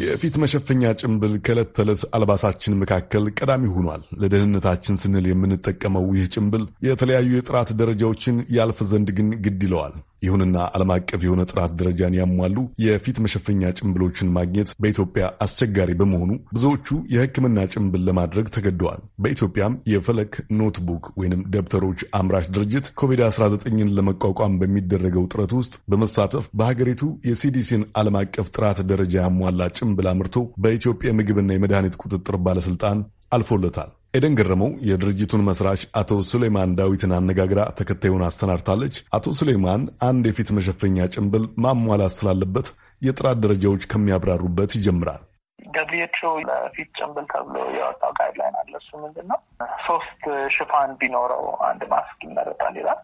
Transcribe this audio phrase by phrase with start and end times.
[0.00, 7.30] የፊት መሸፈኛ ጭንብል ከዕለት ተዕለት አልባሳችን መካከል ቀዳሚ ሆኗል። ለደህንነታችን ስንል የምንጠቀመው ይህ ጭንብል የተለያዩ
[7.36, 13.16] የጥራት ደረጃዎችን ያልፍ ዘንድ ግን ግድ ይለዋል። ይሁንና ዓለም አቀፍ የሆነ ጥራት ደረጃን ያሟሉ የፊት
[13.24, 21.44] መሸፈኛ ጭንብሎችን ማግኘት በኢትዮጵያ አስቸጋሪ በመሆኑ ብዙዎቹ የሕክምና ጭንብል ለማድረግ ተገደዋል። በኢትዮጵያም የፈለክ notebook ወይንም
[21.54, 21.86] ደብተሮች
[22.20, 29.14] አምራች ድርጅት ኮቪድ-19ን ለመቋቋም በሚደረገው ጥረት ውስጥ በመሳተፍ በሀገሪቱ የ CDCን ዓለም አቀፍ ጥራት ደረጃ
[29.20, 32.98] ያሟላ ጭንብል አምርቶ በኢትዮጵያ ምግብና የመድኃኒት ቁጥጥር ባለስልጣን
[33.32, 40.50] አልፎለታል። ኤደን ገረመው የድርጅቱን መስራች አቶ ሱሌማን ዳዊትን አነጋግራ ተከታዩን አሰናድታለች። አቶ ሱሌማን አንድ የፊት
[40.58, 42.68] መሸፈኛ ጭንብል ማሟላት ስላለበት
[43.02, 45.22] የጥራት ደረጃዎች ከሚያብራሩበት ይጀምራል።
[45.58, 49.38] WHO ለፊት ጭንብል ተብሎ የወጣው guideline አለ። እሱ ምንድን ነው?
[49.86, 50.22] ሶስት
[50.56, 53.00] ሽፋን ቢኖረው አንድ ማስክ ይመረጣል ይላል።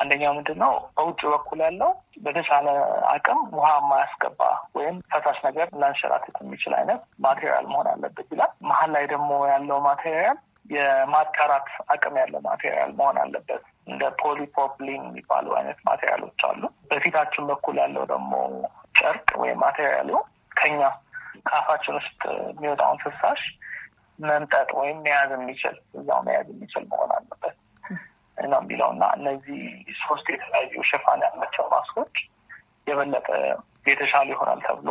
[0.00, 0.74] አንደኛው ምንድን ነው?
[0.96, 1.90] በውጭ በኩል ያለው
[2.24, 2.66] በተቻለ
[3.12, 4.40] አቅም ውሃ የማያስገባ
[4.76, 10.38] ወይም ፈሳሽ ነገር ሊያንሸራትት የሚችል አይነት material መሆን አለበት ይላል። መሀል ላይ ደግሞ ያለው material
[10.72, 17.76] የማጣራት አቅም ያለው material መሆን አለበት። እንደ polypropylene የሚባሉ አይነት material ኦች አሉ። በፊታችን በኩል
[17.82, 18.32] ያለው ደግሞ
[18.98, 20.10] ጨርቅ ወይም material ኡ
[20.56, 20.80] ከኛ
[21.46, 23.42] ከአፋችን ውስጥ የሚወጣውን ፍሳሽ
[24.18, 27.56] መምጠጥ ወይም መያዝ የሚችል እዛው መያዝ የሚችል መሆን አለበት
[28.38, 29.60] ነው የሚለው እና እነዚህ
[30.02, 32.14] ሶስት የተለያዩ ሽፋን ያላቸው ማስኮች
[32.86, 33.28] የበለጠ
[33.86, 34.88] የተሻለ ይሆናል ተብሎ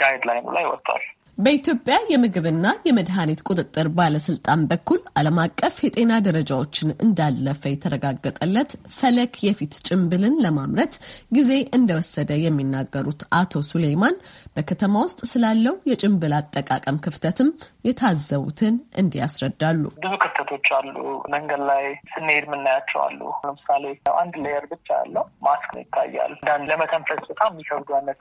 [0.00, 1.04] guideline ኡ ላይ ወጥቷል።
[1.42, 10.34] በኢትዮጵያ የምግብና የመድኃኒት ቁጥጥር ባለስልጣን በኩል ዓለም አቀፍ የጤና ደረጃዎችን እንዳለፈ የተረጋገጠለት ፈለክ የፊት ጭንብልን
[10.44, 10.94] ለማምረት
[11.36, 14.18] ጊዜ እንደወሰደ የሚናገሩት አቶ ሱሌይማን
[14.56, 17.50] በከተማ ውስጥ ስላለው የጭንብል አጠቃቀም ክፍተትም
[17.88, 20.94] የታዘቡትን እንዲህ ያስረዳሉ። ብዙ ክፍተቶች አሉ።
[21.34, 23.84] መንገድ ላይ ስንሄድ የምናያቸው አሉ። ለምሳሌ
[24.20, 26.34] አንድ layer ብቻ ያለው ማስክ ይታያል።
[26.70, 28.20] ለመተንፈስ በጣም የሚከብዱ አይነት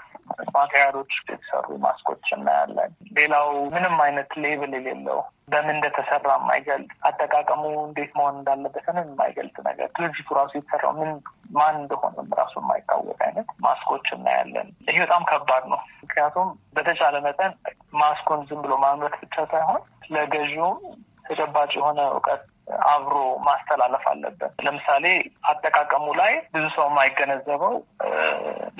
[0.56, 5.20] material ኦች የተሰሩ ማስኮች እናያለን። ሌላው ምንም አይነት label የሌለው
[5.52, 11.10] በምን እንደተሰራ የማይገልጽ አጠቃቀሙ እንዴት መሆን እንዳለበትንም የማይገልጽ ነገር ድርጅቱ ራሱ የተሰራው ምን
[11.52, 17.54] ማን እንደሆነም ራሱ የማይታወቅ አይነት ማስኮች እናያለን። ይሄ በጣም ከባድ ነው። ምክንያቱም በተቻለ መጠን
[17.96, 19.82] ማስኮን ዝም ብሎ ማምረት ብቻ ሳይሆን
[20.14, 20.80] ለገዢውም
[21.28, 22.42] ተጨባጭ የሆነ እውቀት
[22.90, 25.06] አብሮ ማስተላለፍ አለበት። ለምሳሌ
[25.50, 27.74] አጠቃቀሙ ላይ ብዙ ሰው የማይገነዘበው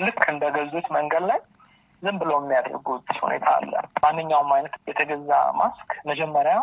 [0.02, 1.40] ልክ እንደ ገዙት መንገድ ላይ
[2.02, 3.72] ዝም ብሎ የሚያደርጉት ሁኔታ አለ።
[4.04, 5.30] ማንኛውም አይነት የተገዛ
[5.60, 6.54] ማስክ መጀመሪያ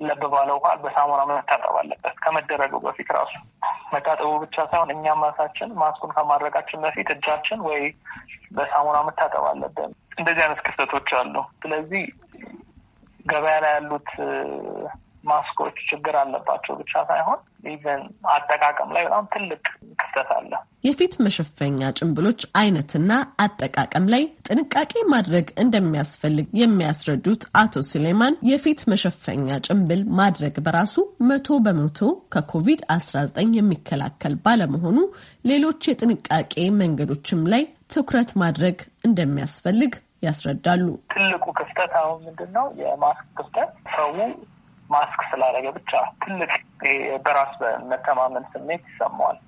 [0.00, 3.34] ለብ ባለ ውሃ በሳሙና መታጠብ አለበት። ከመደረጉ በፊት ራሱ
[3.92, 7.82] መታጠቡ ብቻ ሳይሆን እኛም ራሳችን ማስኩን ከማድረጋችን በፊት እጃችን ወይ
[8.52, 12.04] በሳሙና መታጠብ አለብን። እንደዚህ አይነት ክፍተቶች አሉ። ስለዚህ
[13.26, 14.10] ገበያ ላይ ያሉት
[15.24, 18.02] ማስኮች ችግር አለባቸው ብቻ ሳይሆን even
[18.34, 19.62] አጠቃቀም ላይ በጣም ትልቅ
[20.00, 20.52] ክፍተት አለ።
[20.86, 23.12] የፊት መሸፈኛ ጭንብሎች አይነትና
[23.44, 30.94] አጠቃቀም ላይ ጥንቃቄ ማድረግ እንደሚያስፈልግ የሚያስረዱት አቶ ሱሌማን የፊት መሸፈኛ ጭንብል ማድረግ በራሱ
[31.28, 32.00] መቶ በመቶ
[32.34, 34.98] ከኮቪድ አስራ ዘጠኝ የሚከላከል ባለመሆኑ
[35.50, 37.64] ሌሎች የጥንቃቄ መንገዶችም ላይ
[37.94, 39.92] ትኩረት ማድረግ እንደሚያስፈልግ
[40.26, 42.66] ያስረዳሉ። ትልቁ ክፍተት አሁን ምንድን ነው?
[42.80, 44.10] የማስክ ክፍተት ሰው
[44.90, 45.92] ማስክ ስላደረገ ብቻ
[46.22, 46.52] ትልቅ
[47.24, 49.38] በራስ በመተማመን ስሜት ይሰማዋል።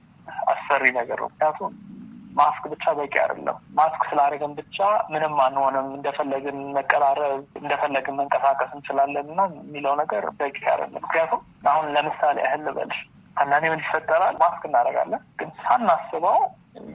[0.52, 1.72] አስፈሪ ነገር ነው። ምክንያቱም
[2.36, 4.78] ማስክ ብቻ በቂ አይደለም። ማስክ ስላደረገን ብቻ
[5.12, 11.40] ምንም አንሆንም፣ እንደፈለግን መቀራረብ፣ እንደፈለግን መንቀሳቀስ እንችላለን እና የሚለው ነገር በቂ አይደለም። ምክንያቱም
[11.72, 13.00] አሁን ለምሳሌ ያህል ልበልሽ፣
[13.36, 14.34] አንዳንዴ ምን ይፈጠራል?
[14.42, 16.38] ማስክ እናደርጋለን፣ ግን ሳናስበው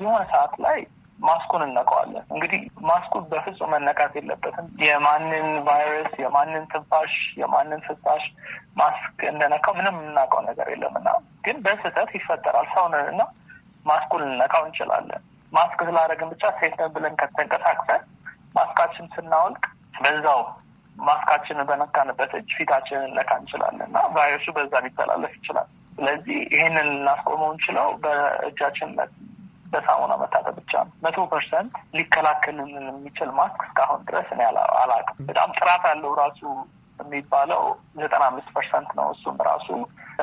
[0.02, 0.80] የሆነ ሰዓት ላይ
[1.24, 8.24] ማስኩን እንነካዋለን። እንግዲህ ማስኩ በፍጹም መነካት የለበትም። የማንን ቫይረስ፣ የማንን ትንፋሽ፣ የማንን ፍሳሽ
[8.78, 11.10] ማስክ እንደነካው ምንም የምናውቀው ነገር የለም እና
[11.46, 13.22] ግን በስህተት ይፈጠራል። ሰውንን እና
[13.86, 15.22] ማስኩን ልነካው እንችላለን።
[15.54, 18.04] ማስክ ስላደረግን ብቻ safe ነን ብለን ከተንቀሳቅሰን
[18.56, 19.64] ማስካችን ስናወልቅ
[20.04, 20.42] በዛው
[20.96, 25.68] ማስካችንን በነካንበት እጅ ፊታችንን ልነካ እንችላለን እና ቫይረሱ በዛ ሊተላለፍ ይችላል።
[25.98, 28.92] ስለዚህ ይህንን ልናስቆመው የምንችለው በእጃችን
[29.74, 30.74] በሳሙና መታጠብ ብቻ
[31.04, 34.42] መቶ percent ሊከላከልን የሚችል ማስክ እስካሁን ድረስ እኔ
[34.82, 36.42] አላውቅም። በጣም ጥራት ያለው ራሱ
[37.00, 37.62] የሚባለው
[38.02, 39.68] ዘጠና አምስት percent ነው። እሱም ራሱ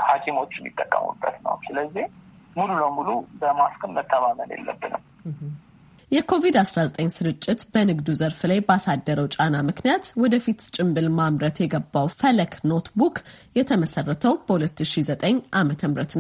[0.09, 2.05] ሐኪሞች የሚጠቀሙበት ነው። ስለዚህ
[2.57, 3.09] ሙሉ ለሙሉ
[3.41, 5.03] በማስክም መተማመን የለብንም።
[6.13, 13.17] የኮቪድ-19 ስርጭት በንግዱ ዘርፍ ላይ ባሳደረው ጫና ምክንያት ወደፊት ጭንብል ማምረት የገባው ፈለክ ኖትቡክ
[13.59, 15.23] የተመሰረተው በ2009
[15.53, 15.71] ዓ ም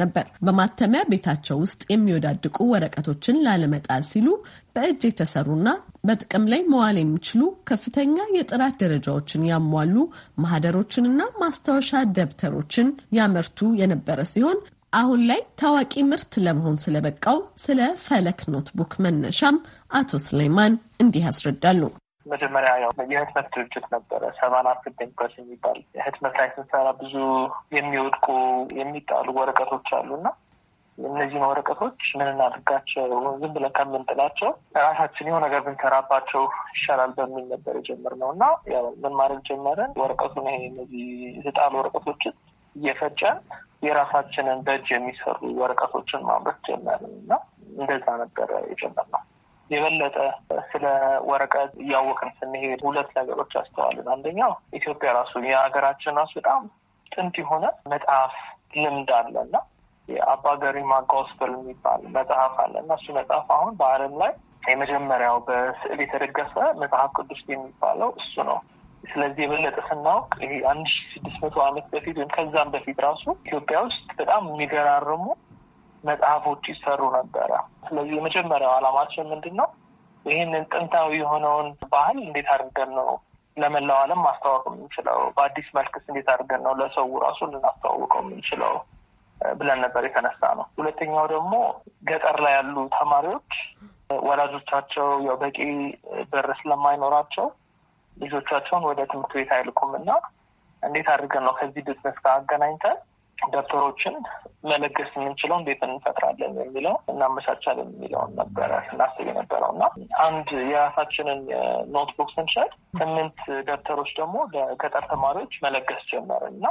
[0.02, 4.28] ነበር። በማተሚያ ቤታቸው ውስጥ የሚወዳድቁ ወረቀቶችን ላለመጣል ሲሉ
[4.76, 5.68] በእጅ የተሰሩና
[6.06, 7.40] በጥቅም ላይ መዋል የሚችሉ
[7.70, 9.96] ከፍተኛ የጥራት ደረጃዎችን ያሟሉ
[10.44, 12.88] ማህደሮችንና ማስታወሻ ደብተሮችን
[13.18, 14.60] ያመርቱ የነበረ ሲሆን
[14.92, 19.56] አሁን ላይ ታዋቂ ምርት ለመሆን ስለበቃው ስለ ፈለክ ኖትቡክ መነሻም
[19.92, 20.72] አቶ ሱሌማን
[21.02, 21.82] እንዲህ ያስረዳሉ።
[22.26, 24.66] መጀመሪያ ያው የህትመት ድርጅት ነበረ ሰባን
[25.16, 27.14] ፕረስ የሚባል የህትመት ላይ ስንሰራ ብዙ
[27.76, 28.26] የሚወድቁ
[28.80, 30.26] የሚጣሉ ወረቀቶች አሉና
[30.98, 33.04] እነዚህን ወረቀቶች ምን እናድርጋቸው?
[33.40, 34.50] ዝም ብለን ከምንጥላቸው
[34.80, 36.42] ራሳችን የሆነ ነገር ብንሰራባቸው
[36.74, 38.44] ይሻላል በሚል ነበር የጀመርነው። እና
[39.02, 41.04] ምን ማድረግ ጀመረን ወረቀቱን ይሄ እነዚህ
[41.38, 42.34] የተጣሉ ወረቀቶችን
[42.76, 43.38] እየፈጨን
[43.84, 47.32] የራሳችንን በእጅ የሚሰሩ ወረቀቶችን ማምረት ጀመርን እና
[47.74, 49.22] እንደዛ ነበረ የጀመርነው።
[49.70, 50.16] የበለጠ
[50.70, 50.84] ስለ
[51.28, 56.62] ወረቀት እያወቅን ስንሄድ ሁለት ነገሮች አስተዋልን። አንደኛው ኢትዮጵያ ራሱ የሀገራችን ራሱ በጣም
[57.12, 58.34] ጥንት የሆነ መጽሐፍ
[58.76, 59.56] ልምድ አለ እና
[60.08, 64.32] የአባ ገሪማ ጎስፐል የሚባል መጽሐፍ አለ እና እሱ መጽሐፍ አሁን በዓለም ላይ
[64.70, 68.58] የመጀመሪያው በስዕል የተደገፈ መጽሐፍ ቅዱስ የሚባለው እሱ ነው።
[69.04, 70.32] ስለዚህ የበለጠ ስናውቅ
[70.70, 75.24] አንድ ሺ ስድስት መቶ ዓመት በፊት ወይም ከዛም በፊት ራሱ ኢትዮጵያ ውስጥ በጣም የሚገራርሙ
[76.04, 77.50] መጽሐፎች ይሰሩ ነበረ።
[77.88, 79.68] ስለዚህ የመጀመሪያው ዓላማችን ምንድን ነው?
[80.24, 83.10] ይህንን ጥንታዊ የሆነውን ባህል እንዴት አድርገን ነው
[83.56, 85.18] ለመላው ዓለም ማስተዋወቅ የምንችለው?
[85.36, 88.74] በአዲስ መልክስ እንዴት አድርገን ነው ለሰው ራሱ ልናስተዋውቀው የምንችለው
[89.56, 91.52] ብለን ነበር የተነሳ ነው። ሁለተኛው ደግሞ
[92.08, 93.52] ገጠር ላይ ያሉ ተማሪዎች
[94.26, 95.58] ወላጆቻቸው ያው በቂ
[96.32, 97.46] ብር ስለማይኖራቸው
[98.20, 100.10] ልጆቻቸውን ወደ ትምህርት ቤት አይልኩም እና
[100.82, 102.98] እንዴት አድርገን ነው ከዚህ ቢዝነስ ጋር አገናኝተን
[103.38, 104.14] ደብተሮችን
[104.64, 109.84] መለገስ የምንችለው እንዴት እንፈጥራለን የሚለው እናመቻቻለን የሚለውን ነበረ ስናስብ የነበረው እና
[110.24, 111.40] አንድ የራሳችንን
[111.94, 112.70] notebook ስንሸጥ
[113.00, 113.38] ስምንት
[113.68, 116.66] ደብተሮች ደግሞ ለገጠር ተማሪዎች መለገስ ጀመርን እና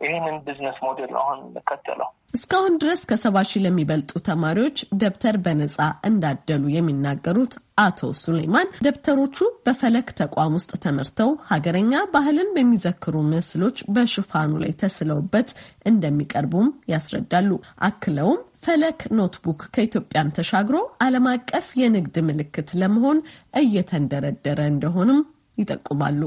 [0.00, 5.76] ይህንን business model ነው አሁን የምንከተለው። እስካሁን ድረስ ከሰባ ሺህ ለሚበልጡ ተማሪዎች ደብተር በነጻ
[6.08, 9.36] እንዳደሉ የሚናገሩት አቶ ሱሌማን ደብተሮቹ
[9.66, 15.50] በፈለክ ተቋም ውስጥ ተመርተው ሀገረኛ ባህልን በሚዘክሩ ምስሎች በሽፋኑ ላይ ተስለውበት
[15.90, 17.50] እንደሚቀርቡም ያስረዳሉ።
[17.88, 20.76] አክለውም ፈለክ ኖትቡክ ከኢትዮጵያም ተሻግሮ
[21.06, 23.18] ዓለም አቀፍ የንግድ ምልክት ለመሆን
[23.62, 25.20] እየተንደረደረ እንደሆንም
[25.58, 26.20] ይጠቁማሉ።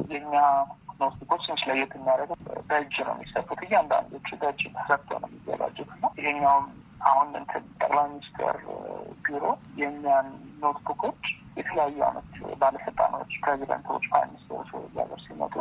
[1.00, 2.38] notebook ኦች ትንሽ ለየት የሚያደርገው
[2.70, 6.68] በእጅ ነው የሚሰፉት። እያንዳንዶቹ በእጅ ተሰፍተው ነው የሚዘጋጁት እና ይሄኛውም
[7.08, 8.56] አሁን እንትን ጠቅላይ ሚኒስትር
[9.26, 9.44] ቢሮ
[9.82, 10.28] የእኛን
[10.64, 11.24] notebook ኦች
[11.58, 15.56] የተለያዩ አመት ባለስልጣኖች፣ ፕሬዚደንቶች፣ prime minister ኦች ወደዚህ ሀገር ሲመጡ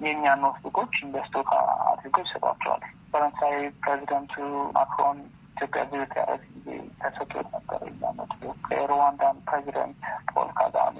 [0.00, 1.52] የእኛን notebook ኦች እንደ ስጦታ
[1.90, 4.34] አድርገው ይሰጧቸዋል። ፈረንሳይ ፕሬዚደንቱ
[4.76, 5.18] ማክሮን
[5.52, 6.68] ኢትዮጵያ visit ያደረግ ጊዜ
[7.00, 7.80] ተሰጥቶት ነበር
[8.18, 10.98] notebook። የሩዋንዳን ፕሬዚደንት ፖል ካጋሜ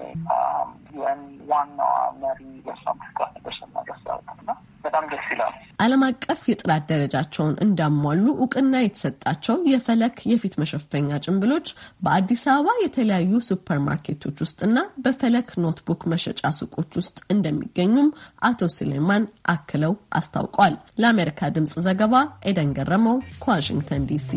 [0.95, 1.91] UN ዋናዋ
[2.21, 4.51] መሪ በሷም ትስጣት ነበር ስናደርሳት እና
[4.83, 11.67] በጣም ደስ ይላል። ዓለም አቀፍ የጥራት ደረጃቸውን እንዳሟሉ እውቅና የተሰጣቸው የፈለክ የፊት መሸፈኛ ጭንብሎች
[12.03, 18.09] በአዲስ አበባ የተለያዩ ሱፐር ማርኬቶች ውስጥና በፈለክ notebook መሸጫ ሱቆች ውስጥ እንደሚገኙም
[18.49, 22.15] አቶ ሱሌማን አክለው አስታውቋል። ለአሜሪካ ድምጽ ዘገባ
[22.49, 24.31] ኤደን ገረመው ከዋሽንግተን ዲሲ